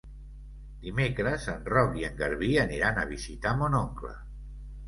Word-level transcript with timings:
Dimecres 0.85 1.45
en 1.53 1.61
Roc 1.73 1.93
i 2.01 2.07
en 2.09 2.17
Garbí 2.23 2.51
aniran 2.65 3.01
a 3.03 3.07
visitar 3.15 3.55
mon 3.63 3.81
oncle. 3.83 4.19